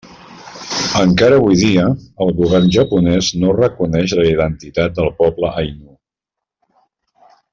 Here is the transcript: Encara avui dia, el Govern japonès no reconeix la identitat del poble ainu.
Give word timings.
Encara 1.01 1.35
avui 1.41 1.57
dia, 1.59 1.83
el 2.25 2.31
Govern 2.39 2.71
japonès 2.77 3.29
no 3.43 3.53
reconeix 3.59 4.17
la 4.21 4.27
identitat 4.31 4.97
del 5.01 5.13
poble 5.21 5.53
ainu. 5.63 5.97